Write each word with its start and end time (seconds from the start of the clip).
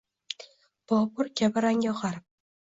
Bobur 0.93 1.31
kabi 1.43 1.65
rangi 1.69 1.95
oqarib… 1.95 2.29